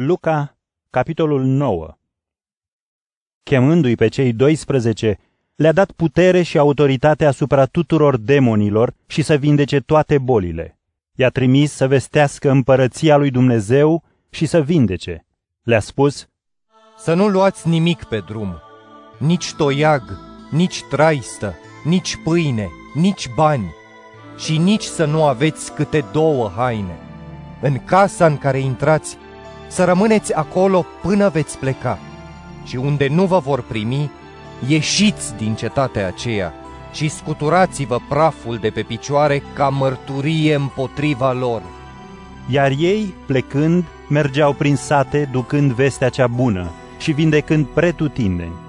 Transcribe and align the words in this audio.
Luca, 0.00 0.56
capitolul 0.90 1.44
9 1.44 1.96
Chemându-i 3.42 3.94
pe 3.94 4.08
cei 4.08 4.32
12, 4.32 5.18
le-a 5.54 5.72
dat 5.72 5.90
putere 5.90 6.42
și 6.42 6.58
autoritate 6.58 7.24
asupra 7.24 7.64
tuturor 7.64 8.16
demonilor 8.16 8.94
și 9.06 9.22
să 9.22 9.34
vindece 9.34 9.80
toate 9.80 10.18
bolile. 10.18 10.78
I-a 11.14 11.28
trimis 11.28 11.72
să 11.72 11.86
vestească 11.86 12.50
împărăția 12.50 13.16
lui 13.16 13.30
Dumnezeu 13.30 14.04
și 14.30 14.46
să 14.46 14.60
vindece. 14.60 15.26
Le-a 15.62 15.80
spus, 15.80 16.28
Să 16.98 17.14
nu 17.14 17.28
luați 17.28 17.68
nimic 17.68 18.04
pe 18.04 18.18
drum, 18.18 18.60
nici 19.18 19.54
toiag, 19.54 20.02
nici 20.50 20.82
traistă, 20.90 21.54
nici 21.84 22.16
pâine, 22.24 22.68
nici 22.94 23.28
bani 23.34 23.74
și 24.36 24.58
nici 24.58 24.84
să 24.84 25.04
nu 25.04 25.24
aveți 25.24 25.72
câte 25.74 26.04
două 26.12 26.52
haine. 26.56 26.98
În 27.60 27.84
casa 27.84 28.26
în 28.26 28.38
care 28.38 28.58
intrați, 28.58 29.18
să 29.68 29.84
rămâneți 29.84 30.34
acolo 30.34 30.84
până 31.02 31.28
veți 31.28 31.58
pleca. 31.58 31.98
Și 32.64 32.76
unde 32.76 33.08
nu 33.08 33.24
vă 33.24 33.38
vor 33.38 33.62
primi, 33.62 34.10
ieșiți 34.66 35.36
din 35.36 35.54
cetatea 35.54 36.06
aceea 36.06 36.54
și 36.92 37.08
scuturați-vă 37.08 37.98
praful 38.08 38.56
de 38.56 38.70
pe 38.70 38.82
picioare 38.82 39.42
ca 39.54 39.68
mărturie 39.68 40.54
împotriva 40.54 41.32
lor. 41.32 41.62
Iar 42.50 42.72
ei, 42.78 43.14
plecând, 43.26 43.84
mergeau 44.08 44.52
prin 44.52 44.76
sate 44.76 45.28
ducând 45.32 45.72
vestea 45.72 46.08
cea 46.08 46.26
bună 46.26 46.70
și 46.98 47.12
vindecând 47.12 47.66
pretutindeni. 47.66 48.66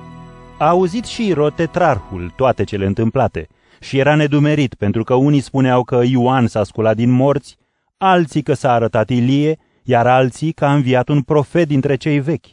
A 0.57 0.67
auzit 0.67 1.05
și 1.05 1.27
Irod 1.27 1.53
tetrarhul 1.53 2.33
toate 2.35 2.63
cele 2.63 2.85
întâmplate 2.85 3.47
și 3.79 3.97
era 3.97 4.15
nedumerit 4.15 4.73
pentru 4.73 5.03
că 5.03 5.13
unii 5.13 5.41
spuneau 5.41 5.83
că 5.83 6.01
Ioan 6.05 6.47
s-a 6.47 6.63
sculat 6.63 6.95
din 6.95 7.09
morți, 7.09 7.57
alții 7.97 8.41
că 8.41 8.53
s-a 8.53 8.71
arătat 8.71 9.09
Ilie, 9.09 9.57
iar 9.89 10.07
alții 10.07 10.51
că 10.51 10.65
a 10.65 10.73
înviat 10.73 11.07
un 11.07 11.21
profet 11.21 11.67
dintre 11.67 11.95
cei 11.95 12.19
vechi. 12.19 12.45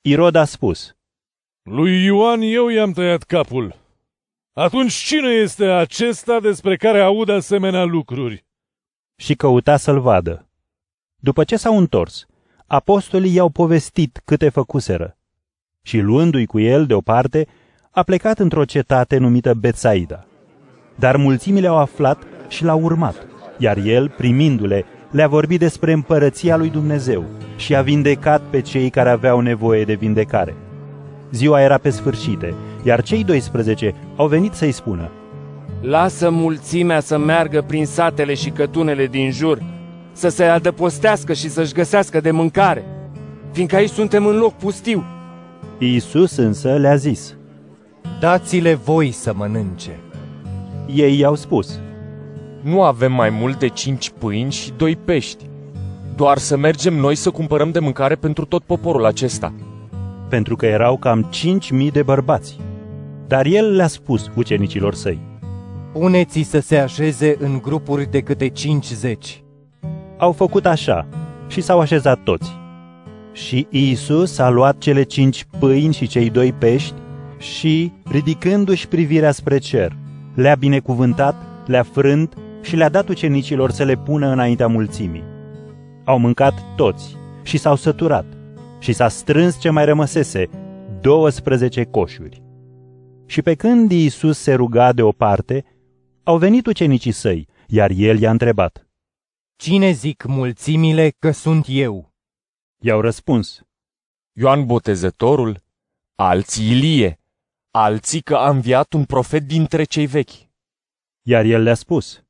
Irod 0.00 0.34
a 0.34 0.44
spus, 0.44 0.96
Lui 1.62 2.04
Ioan 2.04 2.40
eu 2.40 2.68
i-am 2.68 2.92
tăiat 2.92 3.22
capul. 3.22 3.74
Atunci 4.52 4.92
cine 4.92 5.28
este 5.28 5.64
acesta 5.64 6.40
despre 6.40 6.76
care 6.76 7.00
aud 7.00 7.28
asemenea 7.28 7.84
lucruri? 7.84 8.46
și 9.20 9.34
căuta 9.34 9.76
să-l 9.76 10.00
vadă. 10.00 10.46
După 11.16 11.44
ce 11.44 11.56
s-au 11.56 11.78
întors, 11.78 12.26
apostolii 12.66 13.34
i-au 13.34 13.48
povestit 13.48 14.20
câte 14.24 14.48
făcuseră 14.48 15.16
și 15.82 15.98
luându-i 15.98 16.46
cu 16.46 16.58
el 16.58 16.86
deoparte, 16.86 17.46
a 17.90 18.02
plecat 18.02 18.38
într-o 18.38 18.64
cetate 18.64 19.16
numită 19.16 19.54
Betsaida. 19.54 20.26
Dar 20.94 21.16
mulțimile 21.16 21.66
au 21.66 21.76
aflat 21.76 22.26
și 22.48 22.64
l-au 22.64 22.82
urmat, 22.82 23.26
iar 23.58 23.76
el, 23.76 24.08
primindu-le, 24.08 24.84
le-a 25.10 25.28
vorbit 25.28 25.58
despre 25.58 25.92
împărăția 25.92 26.56
lui 26.56 26.70
Dumnezeu 26.70 27.24
și 27.56 27.76
a 27.76 27.82
vindecat 27.82 28.42
pe 28.50 28.60
cei 28.60 28.90
care 28.90 29.10
aveau 29.10 29.40
nevoie 29.40 29.84
de 29.84 29.94
vindecare. 29.94 30.56
Ziua 31.32 31.60
era 31.60 31.78
pe 31.78 31.90
sfârșite, 31.90 32.54
iar 32.82 33.02
cei 33.02 33.24
12 33.24 33.94
au 34.16 34.26
venit 34.26 34.52
să-i 34.52 34.72
spună, 34.72 35.10
Lasă 35.80 36.30
mulțimea 36.30 37.00
să 37.00 37.18
meargă 37.18 37.62
prin 37.62 37.86
satele 37.86 38.34
și 38.34 38.50
cătunele 38.50 39.06
din 39.06 39.30
jur, 39.30 39.62
să 40.12 40.28
se 40.28 40.44
adăpostească 40.44 41.32
și 41.32 41.48
să-și 41.48 41.72
găsească 41.72 42.20
de 42.20 42.30
mâncare, 42.30 42.84
fiindcă 43.52 43.76
aici 43.76 43.90
suntem 43.90 44.26
în 44.26 44.36
loc 44.36 44.54
pustiu. 44.54 45.04
Iisus 45.78 46.36
însă 46.36 46.76
le-a 46.76 46.96
zis. 46.96 47.36
Dați-le 48.20 48.74
voi 48.74 49.10
să 49.10 49.32
mănânce. 49.36 50.00
Ei 50.94 51.18
i-au 51.18 51.34
spus, 51.34 51.80
Nu 52.60 52.82
avem 52.82 53.12
mai 53.12 53.30
mult 53.30 53.58
de 53.58 53.68
cinci 53.68 54.10
pâini 54.18 54.52
și 54.52 54.72
doi 54.76 54.96
pești. 54.96 55.44
Doar 56.16 56.38
să 56.38 56.56
mergem 56.56 56.94
noi 56.94 57.14
să 57.14 57.30
cumpărăm 57.30 57.70
de 57.70 57.78
mâncare 57.78 58.14
pentru 58.14 58.44
tot 58.44 58.62
poporul 58.62 59.04
acesta. 59.04 59.52
pentru 60.28 60.56
că 60.56 60.66
erau 60.66 60.96
cam 60.96 61.22
cinci 61.22 61.70
mii 61.70 61.90
de 61.90 62.02
bărbați. 62.02 62.58
Dar 63.26 63.46
el 63.46 63.74
le-a 63.74 63.86
spus 63.86 64.30
ucenicilor 64.34 64.94
săi. 64.94 65.18
Puneți 65.92 66.40
să 66.42 66.60
se 66.60 66.78
așeze 66.78 67.36
în 67.38 67.58
grupuri 67.62 68.10
de 68.10 68.20
câte 68.20 68.48
50. 68.48 69.42
Au 70.18 70.32
făcut 70.32 70.66
așa 70.66 71.08
și 71.46 71.60
s-au 71.60 71.80
așezat 71.80 72.18
toți. 72.24 72.50
Și 73.32 73.66
Iisus 73.70 74.38
a 74.38 74.48
luat 74.48 74.78
cele 74.78 75.02
cinci 75.02 75.46
pâini 75.58 75.94
și 75.94 76.06
cei 76.06 76.30
doi 76.30 76.52
pești 76.52 76.94
și, 77.38 77.92
ridicându-și 78.10 78.88
privirea 78.88 79.32
spre 79.32 79.58
cer, 79.58 79.96
le-a 80.34 80.54
binecuvântat, 80.54 81.34
le-a 81.66 81.82
frânt 81.82 82.34
și 82.68 82.76
le-a 82.76 82.88
dat 82.88 83.08
ucenicilor 83.08 83.70
să 83.70 83.84
le 83.84 83.96
pună 83.96 84.26
înaintea 84.26 84.66
mulțimii. 84.66 85.24
Au 86.04 86.18
mâncat 86.18 86.76
toți 86.76 87.16
și 87.42 87.58
s-au 87.58 87.76
săturat 87.76 88.26
și 88.78 88.92
s-a 88.92 89.08
strâns 89.08 89.60
ce 89.60 89.70
mai 89.70 89.84
rămăsese, 89.84 90.48
12 91.00 91.84
coșuri. 91.84 92.42
Și 93.26 93.42
pe 93.42 93.54
când 93.54 93.90
Iisus 93.90 94.38
se 94.38 94.54
ruga 94.54 94.92
deoparte, 94.92 95.64
au 96.22 96.38
venit 96.38 96.66
ucenicii 96.66 97.12
săi, 97.12 97.48
iar 97.66 97.90
el 97.90 98.18
i-a 98.18 98.30
întrebat. 98.30 98.88
Cine 99.56 99.90
zic 99.90 100.24
mulțimile 100.24 101.12
că 101.18 101.30
sunt 101.30 101.64
eu? 101.68 102.12
I-au 102.82 103.00
răspuns, 103.00 103.62
Ioan 104.32 104.66
Botezătorul, 104.66 105.62
alții 106.14 106.70
Ilie, 106.70 107.20
alții 107.70 108.20
că 108.20 108.36
a 108.36 108.48
înviat 108.48 108.92
un 108.92 109.04
profet 109.04 109.42
dintre 109.42 109.84
cei 109.84 110.06
vechi. 110.06 110.46
iar 111.22 111.44
el 111.44 111.62
le-a 111.62 111.74
spus. 111.74 112.22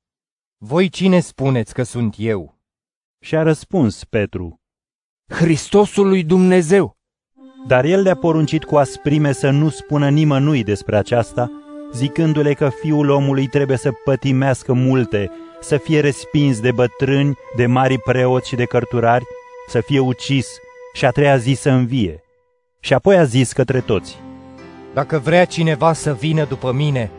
Voi 0.61 0.89
cine 0.89 1.21
spuneți 1.21 1.75
că 1.75 1.83
sunt 1.83 2.15
eu? 2.19 2.59
Și 3.21 3.37
a 3.37 3.43
răspuns 3.43 4.05
Petru, 4.05 4.61
Hristosul 5.33 6.09
lui 6.09 6.25
Dumnezeu! 6.25 6.97
dar 7.67 7.85
el 7.85 8.03
le-a 8.03 8.15
poruncit 8.17 8.65
cu 8.65 8.77
asprime 8.77 9.33
să 9.33 9.51
nu 9.51 9.69
spună 9.69 10.09
nimănui 10.09 10.63
despre 10.63 10.97
aceasta, 10.97 11.51
zicându-le 11.93 12.55
că 12.55 12.69
fiul 12.69 13.09
omului 13.09 13.47
trebuie 13.47 13.77
să 13.77 13.91
pătimească 14.05 14.73
multe, 14.73 15.31
să 15.61 15.77
fie 15.77 16.01
respins 16.01 16.61
de 16.61 16.73
bătrâni, 16.73 17.37
de 17.57 17.67
mari 17.67 17.99
preoți 17.99 18.49
și 18.49 18.57
de 18.57 18.65
cărturari, 18.65 19.25
să 19.69 19.81
fie 19.81 19.99
ucis 19.99 20.47
și 20.93 21.05
a 21.05 21.11
treia 21.11 21.37
zi 21.37 21.53
să 21.53 21.71
învie. 21.71 22.23
Și 22.81 22.95
apoi 22.95 23.17
a 23.17 23.25
zis 23.25 23.53
către 23.53 23.81
toți, 23.81 24.19
Dacă 24.95 25.19
vrea 25.19 25.45
cineva 25.45 25.93
să 25.93 26.15
vină 26.15 26.45
după 26.45 26.73
mine, 26.73 27.11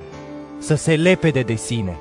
să 0.57 0.75
se 0.75 0.95
lepede 0.95 1.41
de 1.41 1.55
sine, 1.55 1.97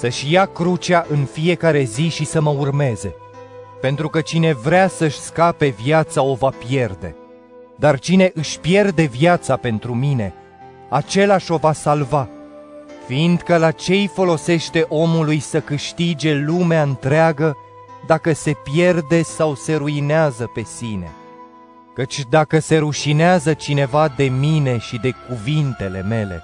să-și 0.00 0.32
ia 0.32 0.46
crucea 0.46 1.06
în 1.08 1.24
fiecare 1.24 1.82
zi 1.82 2.08
și 2.08 2.24
să 2.24 2.40
mă 2.40 2.50
urmeze. 2.50 3.14
Pentru 3.80 4.08
că 4.08 4.20
cine 4.20 4.52
vrea 4.52 4.88
să-și 4.88 5.18
scape 5.18 5.74
viața 5.82 6.22
o 6.22 6.34
va 6.34 6.52
pierde, 6.66 7.16
dar 7.76 7.98
cine 7.98 8.30
își 8.34 8.60
pierde 8.60 9.02
viața 9.02 9.56
pentru 9.56 9.94
mine, 9.94 10.34
același 10.88 11.52
o 11.52 11.56
va 11.56 11.72
salva. 11.72 12.28
Fiindcă 13.06 13.56
la 13.56 13.70
ce-i 13.70 14.10
folosește 14.14 14.86
omului 14.88 15.38
să 15.38 15.60
câștige 15.60 16.34
lumea 16.34 16.82
întreagă 16.82 17.56
dacă 18.06 18.32
se 18.32 18.52
pierde 18.72 19.22
sau 19.22 19.54
se 19.54 19.74
ruinează 19.74 20.50
pe 20.54 20.62
sine? 20.62 21.10
Căci 21.94 22.24
dacă 22.28 22.58
se 22.58 22.78
rușinează 22.78 23.52
cineva 23.52 24.08
de 24.16 24.24
mine 24.24 24.78
și 24.78 24.98
de 24.98 25.14
cuvintele 25.28 26.02
mele, 26.02 26.42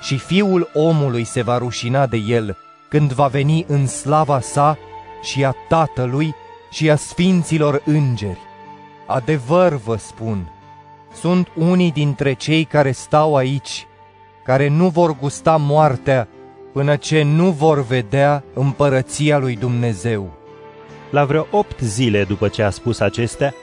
și 0.00 0.18
fiul 0.18 0.70
omului 0.74 1.24
se 1.24 1.42
va 1.42 1.58
rușina 1.58 2.06
de 2.06 2.16
el 2.16 2.58
când 2.94 3.12
va 3.12 3.26
veni 3.26 3.64
în 3.68 3.86
slava 3.86 4.40
sa 4.40 4.78
și 5.22 5.44
a 5.44 5.54
tatălui 5.68 6.34
și 6.70 6.90
a 6.90 6.96
sfinților 6.96 7.82
îngeri. 7.84 8.38
Adevăr 9.06 9.72
vă 9.72 9.96
spun, 9.96 10.52
sunt 11.14 11.48
unii 11.54 11.92
dintre 11.92 12.32
cei 12.32 12.64
care 12.64 12.90
stau 12.92 13.36
aici, 13.36 13.86
care 14.44 14.68
nu 14.68 14.88
vor 14.88 15.18
gusta 15.18 15.56
moartea 15.56 16.28
până 16.72 16.96
ce 16.96 17.22
nu 17.22 17.50
vor 17.50 17.84
vedea 17.86 18.44
împărăția 18.52 19.38
lui 19.38 19.56
Dumnezeu. 19.56 20.32
La 21.10 21.24
vreo 21.24 21.46
opt 21.50 21.80
zile 21.80 22.24
după 22.24 22.48
ce 22.48 22.62
a 22.62 22.70
spus 22.70 23.00
acestea, 23.00 23.54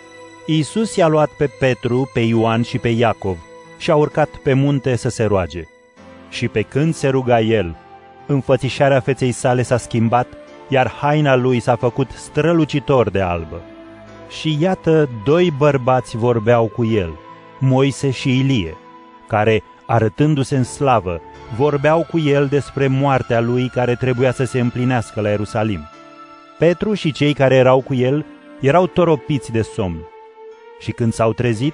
Iisus 0.46 0.96
i-a 0.96 1.08
luat 1.08 1.30
pe 1.38 1.50
Petru, 1.60 2.10
pe 2.14 2.20
Ioan 2.20 2.62
și 2.62 2.78
pe 2.78 2.90
Iacov 2.90 3.38
și 3.78 3.92
a 3.92 3.96
urcat 3.96 4.30
pe 4.30 4.54
munte 4.54 4.96
să 4.96 5.10
se 5.10 5.24
roage. 5.24 5.64
Și 6.30 6.48
pe 6.48 6.62
când 6.62 6.94
se 6.94 7.08
ruga 7.08 7.42
el, 7.42 7.76
înfățișarea 8.32 9.00
feței 9.00 9.32
sale 9.32 9.62
s-a 9.62 9.78
schimbat, 9.78 10.28
iar 10.68 10.92
haina 10.92 11.36
lui 11.36 11.60
s-a 11.60 11.76
făcut 11.76 12.10
strălucitor 12.12 13.10
de 13.10 13.22
albă. 13.22 13.62
Și 14.30 14.58
iată, 14.60 15.10
doi 15.26 15.54
bărbați 15.58 16.18
vorbeau 16.18 16.68
cu 16.68 16.86
el, 16.86 17.14
Moise 17.60 18.12
și 18.12 18.40
Ilie, 18.40 18.78
care, 19.28 19.64
arătându-se 19.86 20.58
în 20.58 20.64
slavă, 20.64 21.22
vorbeau 21.58 22.06
cu 22.10 22.20
el 22.20 22.48
despre 22.48 22.88
moartea 22.88 23.40
lui 23.40 23.70
care 23.70 23.96
trebuia 23.96 24.32
să 24.32 24.44
se 24.44 24.60
împlinească 24.60 25.22
la 25.22 25.30
Ierusalim. 25.30 25.90
Petru 26.58 26.94
și 26.94 27.12
cei 27.12 27.34
care 27.34 27.56
erau 27.56 27.82
cu 27.82 27.94
el 27.94 28.26
erau 28.60 28.88
toropiți 28.88 29.52
de 29.52 29.62
somn. 29.62 29.98
Și 30.80 30.92
când 30.92 31.14
s-au 31.14 31.34
trezit, 31.34 31.74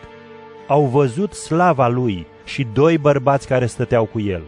au 0.68 0.86
văzut 0.86 1.34
slava 1.34 1.88
lui 1.88 2.26
și 2.44 2.68
doi 2.74 2.98
bărbați 2.98 3.48
care 3.48 3.66
stăteau 3.66 4.06
cu 4.06 4.20
el. 4.20 4.42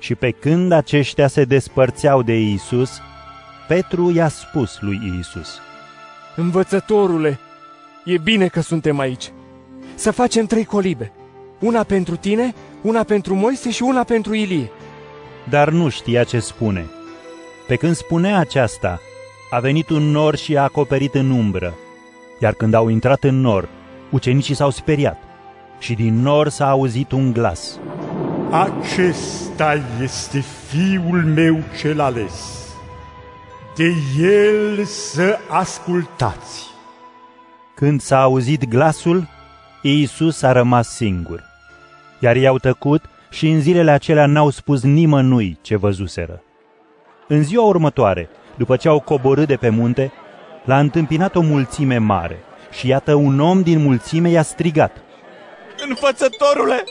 Și 0.00 0.14
pe 0.14 0.30
când 0.30 0.72
aceștia 0.72 1.28
se 1.28 1.44
despărțeau 1.44 2.22
de 2.22 2.38
Iisus, 2.38 3.00
Petru 3.68 4.12
i-a 4.12 4.28
spus 4.28 4.80
lui 4.80 5.00
Iisus, 5.16 5.58
Învățătorule, 6.36 7.38
E 8.04 8.18
bine 8.18 8.46
că 8.46 8.60
suntem 8.60 8.98
aici. 8.98 9.32
Să 9.94 10.10
facem 10.10 10.46
trei 10.46 10.64
colibe. 10.64 11.12
Una 11.58 11.82
pentru 11.82 12.16
tine, 12.16 12.54
una 12.82 13.02
pentru 13.02 13.34
Moise 13.34 13.70
și 13.70 13.82
una 13.82 14.04
pentru 14.04 14.34
Ilie. 14.34 14.70
Dar 15.48 15.70
nu 15.70 15.88
știa 15.88 16.24
ce 16.24 16.38
spune. 16.38 16.86
Pe 17.66 17.76
când 17.76 17.94
spunea 17.94 18.38
aceasta, 18.38 19.00
a 19.50 19.58
venit 19.58 19.88
un 19.88 20.02
nor 20.02 20.36
și 20.36 20.56
a 20.56 20.62
acoperit 20.62 21.14
în 21.14 21.30
umbră. 21.30 21.74
Iar 22.40 22.54
când 22.54 22.74
au 22.74 22.88
intrat 22.88 23.24
în 23.24 23.40
nor, 23.40 23.68
ucenicii 24.10 24.54
s-au 24.54 24.70
speriat. 24.70 25.18
Și 25.78 25.94
din 25.94 26.20
nor 26.20 26.48
s-a 26.48 26.70
auzit 26.70 27.12
un 27.12 27.32
glas. 27.32 27.78
Acesta 28.52 29.80
este 30.02 30.40
fiul 30.68 31.24
meu 31.24 31.58
cel 31.80 32.00
ales. 32.00 32.58
De 33.76 33.92
el 34.18 34.84
să 34.84 35.38
ascultați. 35.48 36.66
Când 37.74 38.00
s-a 38.00 38.22
auzit 38.22 38.68
glasul, 38.68 39.28
Iisus 39.82 40.42
a 40.42 40.52
rămas 40.52 40.88
singur. 40.88 41.44
Iar 42.18 42.36
i-au 42.36 42.58
tăcut 42.58 43.04
și 43.28 43.48
în 43.48 43.60
zilele 43.60 43.90
acelea 43.90 44.26
n-au 44.26 44.50
spus 44.50 44.82
nimănui 44.82 45.58
ce 45.62 45.76
văzuseră. 45.76 46.42
În 47.28 47.42
ziua 47.42 47.64
următoare, 47.64 48.28
după 48.56 48.76
ce 48.76 48.88
au 48.88 49.00
coborât 49.00 49.46
de 49.46 49.56
pe 49.56 49.68
munte, 49.68 50.12
l-a 50.64 50.78
întâmpinat 50.78 51.34
o 51.34 51.40
mulțime 51.40 51.98
mare 51.98 52.38
și 52.70 52.88
iată 52.88 53.14
un 53.14 53.40
om 53.40 53.62
din 53.62 53.82
mulțime 53.82 54.28
i-a 54.28 54.42
strigat. 54.42 54.96
Înfățătorule, 55.88 56.84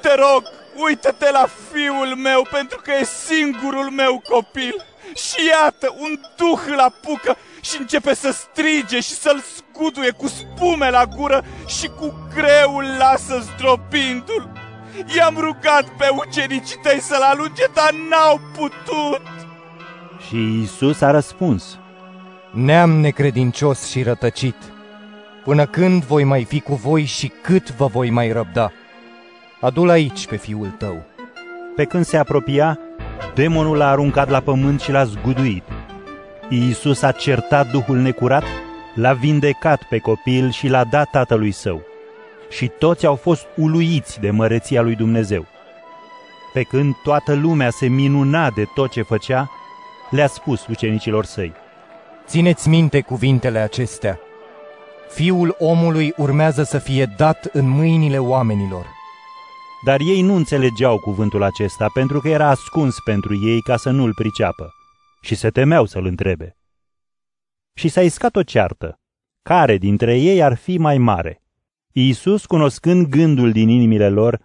te 0.00 0.08
rog, 0.14 0.42
uită-te 0.88 1.30
la 1.30 1.46
fiul 1.72 2.16
meu 2.16 2.46
pentru 2.50 2.80
că 2.82 2.90
e 3.00 3.04
singurul 3.04 3.90
meu 3.90 4.22
copil. 4.28 4.84
Și 5.14 5.46
iată, 5.46 5.94
un 5.98 6.20
duh 6.36 6.60
îl 6.66 6.78
apucă 6.78 7.36
și 7.60 7.80
începe 7.80 8.14
să 8.14 8.30
strige 8.32 9.00
și 9.00 9.14
să-l 9.14 9.42
scuduie 9.56 10.10
cu 10.10 10.26
spume 10.26 10.90
la 10.90 11.04
gură 11.16 11.44
și 11.66 11.86
cu 11.86 12.28
greu 12.34 12.76
îl 12.76 12.86
lasă 12.98 13.38
zdrobindu-l. 13.38 14.50
I-am 15.16 15.36
rugat 15.38 15.84
pe 15.98 16.08
ucenicii 16.26 16.78
tăi 16.82 17.00
să-l 17.00 17.22
alunge, 17.22 17.64
dar 17.74 17.90
n-au 18.08 18.40
putut. 18.56 19.22
Și 20.28 20.60
Isus 20.62 21.00
a 21.00 21.10
răspuns. 21.10 21.78
Neam 22.50 22.90
necredincios 22.90 23.88
și 23.88 24.02
rătăcit, 24.02 24.56
până 25.44 25.66
când 25.66 26.04
voi 26.04 26.24
mai 26.24 26.44
fi 26.44 26.60
cu 26.60 26.74
voi 26.74 27.04
și 27.04 27.32
cât 27.42 27.70
vă 27.70 27.86
voi 27.86 28.10
mai 28.10 28.32
răbda? 28.32 28.72
Adu-l 29.60 29.88
aici 29.88 30.26
pe 30.26 30.36
fiul 30.36 30.68
tău. 30.78 31.02
Pe 31.76 31.84
când 31.84 32.04
se 32.04 32.16
apropia, 32.16 32.78
demonul 33.34 33.76
l-a 33.76 33.88
aruncat 33.88 34.28
la 34.28 34.40
pământ 34.40 34.80
și 34.80 34.90
l-a 34.90 35.04
zguduit. 35.04 35.62
Iisus 36.48 37.02
a 37.02 37.12
certat 37.12 37.70
Duhul 37.70 37.96
necurat, 37.96 38.44
l-a 38.94 39.12
vindecat 39.12 39.82
pe 39.88 39.98
copil 39.98 40.50
și 40.50 40.68
l-a 40.68 40.84
dat 40.84 41.10
tatălui 41.10 41.50
său. 41.50 41.82
Și 42.48 42.70
toți 42.78 43.06
au 43.06 43.14
fost 43.14 43.46
uluiți 43.56 44.20
de 44.20 44.30
măreția 44.30 44.80
lui 44.82 44.94
Dumnezeu. 44.94 45.46
Pe 46.52 46.62
când 46.62 46.94
toată 47.02 47.34
lumea 47.34 47.70
se 47.70 47.86
minuna 47.86 48.50
de 48.50 48.64
tot 48.74 48.90
ce 48.90 49.02
făcea, 49.02 49.50
le-a 50.10 50.26
spus 50.26 50.66
ucenicilor 50.66 51.24
săi. 51.24 51.52
Țineți 52.26 52.68
minte 52.68 53.00
cuvintele 53.00 53.58
acestea. 53.58 54.18
Fiul 55.10 55.56
omului 55.58 56.14
urmează 56.16 56.62
să 56.62 56.78
fie 56.78 57.14
dat 57.16 57.48
în 57.52 57.68
mâinile 57.68 58.18
oamenilor. 58.18 58.86
Dar 59.84 60.00
ei 60.00 60.22
nu 60.22 60.34
înțelegeau 60.34 60.98
cuvântul 60.98 61.42
acesta 61.42 61.86
pentru 61.94 62.20
că 62.20 62.28
era 62.28 62.48
ascuns 62.48 62.96
pentru 63.04 63.34
ei 63.46 63.60
ca 63.60 63.76
să 63.76 63.90
nu-l 63.90 64.14
priceapă 64.14 64.72
și 65.20 65.34
se 65.34 65.50
temeau 65.50 65.84
să-l 65.84 66.04
întrebe. 66.04 66.56
Și 67.74 67.88
s-a 67.88 68.02
iscat 68.02 68.36
o 68.36 68.42
ceartă. 68.42 69.00
Care 69.42 69.76
dintre 69.76 70.18
ei 70.18 70.42
ar 70.42 70.56
fi 70.56 70.78
mai 70.78 70.98
mare? 70.98 71.42
Iisus, 71.92 72.46
cunoscând 72.46 73.06
gândul 73.06 73.52
din 73.52 73.68
inimile 73.68 74.08
lor, 74.08 74.40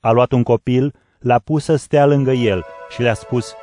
a 0.00 0.10
luat 0.10 0.32
un 0.32 0.42
copil, 0.42 0.94
l-a 1.18 1.38
pus 1.38 1.64
să 1.64 1.76
stea 1.76 2.06
lângă 2.06 2.32
el 2.32 2.64
și 2.88 3.02
le-a 3.02 3.14
spus, 3.14 3.54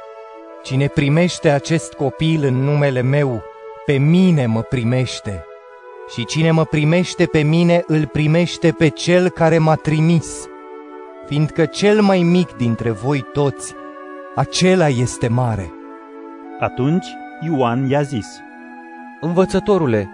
Cine 0.63 0.87
primește 0.87 1.49
acest 1.49 1.93
copil 1.93 2.43
în 2.43 2.63
numele 2.63 3.01
meu, 3.01 3.43
pe 3.85 3.97
mine 3.97 4.45
mă 4.45 4.61
primește. 4.61 5.45
Și 6.13 6.25
cine 6.25 6.51
mă 6.51 6.65
primește 6.65 7.25
pe 7.25 7.41
mine, 7.41 7.83
îl 7.87 8.05
primește 8.05 8.71
pe 8.71 8.87
cel 8.87 9.29
care 9.29 9.57
m-a 9.57 9.75
trimis. 9.75 10.47
Fiindcă 11.27 11.65
cel 11.65 12.01
mai 12.01 12.21
mic 12.21 12.55
dintre 12.55 12.91
voi 12.91 13.25
toți, 13.33 13.73
acela 14.35 14.87
este 14.87 15.27
mare. 15.27 15.73
Atunci 16.59 17.05
Ioan 17.41 17.89
i-a 17.89 18.01
zis, 18.01 18.27
Învățătorule, 19.21 20.09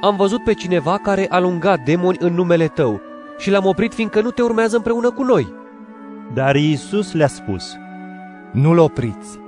am 0.00 0.16
văzut 0.16 0.44
pe 0.44 0.52
cineva 0.52 0.98
care 0.98 1.26
alunga 1.28 1.76
demoni 1.76 2.16
în 2.20 2.34
numele 2.34 2.66
tău 2.66 3.00
și 3.38 3.50
l-am 3.50 3.64
oprit 3.64 3.94
fiindcă 3.94 4.20
nu 4.20 4.30
te 4.30 4.42
urmează 4.42 4.76
împreună 4.76 5.10
cu 5.10 5.22
noi. 5.22 5.54
Dar 6.34 6.56
Iisus 6.56 7.12
le-a 7.12 7.26
spus, 7.26 7.76
Nu-l 8.52 8.78
opriți, 8.78 9.38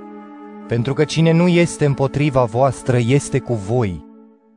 pentru 0.67 0.93
că 0.93 1.03
cine 1.03 1.31
nu 1.31 1.47
este 1.47 1.85
împotriva 1.85 2.43
voastră 2.43 2.97
este 2.97 3.39
cu 3.39 3.53
voi. 3.53 4.05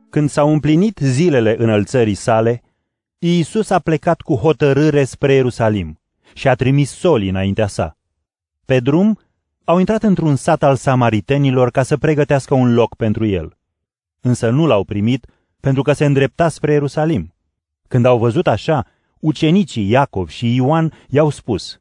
Când 0.09 0.29
s-au 0.29 0.51
împlinit 0.51 0.99
zilele 1.01 1.55
înălțării 1.57 2.13
sale, 2.13 2.61
Iisus 3.19 3.69
a 3.69 3.79
plecat 3.79 4.21
cu 4.21 4.35
hotărâre 4.35 5.03
spre 5.03 5.33
Ierusalim 5.33 5.99
și 6.33 6.47
a 6.47 6.55
trimis 6.55 6.91
soli 6.91 7.29
înaintea 7.29 7.67
sa. 7.67 7.97
Pe 8.65 8.79
drum, 8.79 9.19
au 9.63 9.79
intrat 9.79 10.03
într-un 10.03 10.35
sat 10.35 10.63
al 10.63 10.75
samaritenilor 10.75 11.71
ca 11.71 11.83
să 11.83 11.97
pregătească 11.97 12.53
un 12.53 12.73
loc 12.73 12.95
pentru 12.95 13.25
el. 13.25 13.57
Însă 14.21 14.49
nu 14.49 14.65
l-au 14.65 14.83
primit 14.83 15.25
pentru 15.59 15.81
că 15.81 15.93
se 15.93 16.05
îndrepta 16.05 16.49
spre 16.49 16.71
Ierusalim. 16.71 17.33
Când 17.87 18.05
au 18.05 18.17
văzut 18.17 18.47
așa, 18.47 18.85
ucenicii 19.19 19.89
Iacov 19.89 20.29
și 20.29 20.55
Ioan 20.55 20.93
i-au 21.09 21.29
spus, 21.29 21.79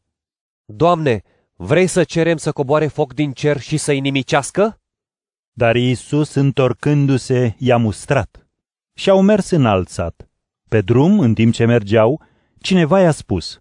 Doamne, 0.64 1.22
vrei 1.56 1.86
să 1.86 2.04
cerem 2.04 2.36
să 2.36 2.52
coboare 2.52 2.86
foc 2.86 3.14
din 3.14 3.32
cer 3.32 3.60
și 3.60 3.76
să-i 3.76 4.00
nimicească? 4.00 4.80
Dar 5.52 5.76
Iisus, 5.76 6.34
întorcându-se, 6.34 7.54
i-a 7.58 7.76
mustrat. 7.76 8.46
Și 8.94 9.10
au 9.10 9.20
mers 9.22 9.50
în 9.50 9.66
alt 9.66 9.88
sat. 9.88 10.28
Pe 10.68 10.80
drum, 10.80 11.18
în 11.18 11.34
timp 11.34 11.52
ce 11.52 11.64
mergeau, 11.64 12.22
cineva 12.60 13.00
i-a 13.00 13.10
spus, 13.10 13.60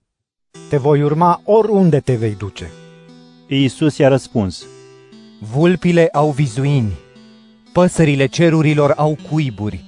Te 0.70 0.78
voi 0.78 1.04
urma 1.04 1.42
oriunde 1.44 2.00
te 2.00 2.14
vei 2.14 2.36
duce. 2.38 2.72
Iisus 3.48 3.98
i-a 3.98 4.08
răspuns, 4.08 4.66
Vulpile 5.54 6.10
au 6.12 6.32
vizuini, 6.32 6.94
păsările 7.74 8.26
cerurilor 8.26 8.94
au 8.96 9.18
cuiburi, 9.32 9.84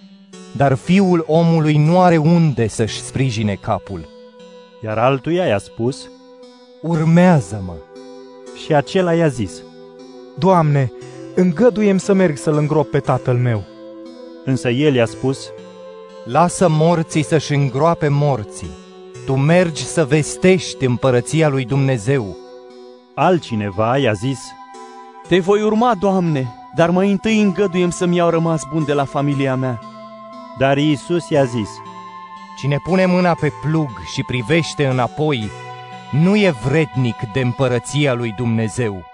dar 0.56 0.74
fiul 0.76 1.24
omului 1.28 1.78
nu 1.78 2.00
are 2.00 2.18
unde 2.18 2.68
să-și 2.68 3.02
sprijine 3.02 3.58
capul. 3.62 4.08
iar 4.84 4.98
altuia 4.98 5.46
i-a 5.46 5.58
spus, 5.58 6.10
Urmează-mă! 6.82 7.76
și 8.66 8.74
acela 8.74 9.14
i-a 9.14 9.28
zis, 9.28 9.52
Doamne, 10.38 10.92
îngăduiem 11.36 11.98
să 11.98 12.14
merg 12.14 12.38
să-l 12.38 12.58
îngrop 12.58 12.90
pe 12.90 13.00
tatăl 13.00 13.36
meu. 13.36 13.64
însă 14.46 14.70
el 14.70 14.96
i-a 14.96 15.06
spus, 15.06 15.52
Lasă 16.26 16.68
morții 16.70 17.24
să-și 17.24 17.54
îngroape 17.54 18.08
morții. 18.08 18.70
Tu 19.28 19.36
mergi 19.36 19.86
să 19.86 20.06
vestești 20.06 20.86
împărăția 20.86 21.48
lui 21.48 21.66
Dumnezeu. 21.66 22.38
altcineva 23.16 23.98
i-a 23.98 24.14
zis, 24.14 24.40
Te 25.28 25.40
voi 25.40 25.62
urma, 25.62 25.96
Doamne, 26.00 26.56
dar 26.76 26.90
mai 26.90 27.12
întâi 27.12 27.42
îngăduiem 27.42 27.90
să-mi 27.90 28.16
iau 28.16 28.30
rămas 28.30 28.62
bun 28.72 28.86
de 28.86 28.94
la 28.94 29.06
familia 29.06 29.56
mea. 29.56 29.80
dar 30.58 30.78
Iisus 30.78 31.30
i-a 31.30 31.44
zis, 31.44 31.70
Cine 32.58 32.78
pune 32.84 33.06
mâna 33.06 33.34
pe 33.34 33.52
plug 33.62 33.90
și 34.14 34.24
privește 34.24 34.86
înapoi, 34.86 35.50
nu 36.12 36.36
e 36.36 36.54
vrednic 36.64 37.16
de 37.34 37.40
împărăția 37.40 38.14
lui 38.14 38.34
Dumnezeu. 38.38 39.06